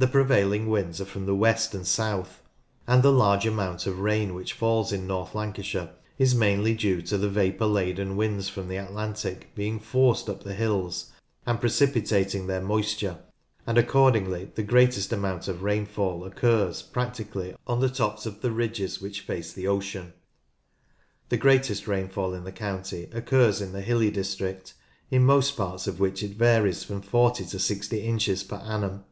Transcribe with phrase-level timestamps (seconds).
[0.00, 1.86] The prevailing winds are from the west CLIMATE 83 and
[2.24, 2.42] south,
[2.86, 7.18] and the large amount of rain which falls in North Lancashire is mainly due to
[7.18, 11.10] the vapour laden winds from the Atlantic being forced up the hills
[11.46, 13.18] and precipi tating their moisture,
[13.66, 19.00] and accordingly the greatest amount of rainfall occurs practically on the tops of the ridges
[19.02, 20.12] which face the ocean.
[21.28, 24.74] The greatest rainfall in the county occurs in the hilly district,
[25.10, 29.02] in most parts of which it varies from 40 to 60 inches per annum.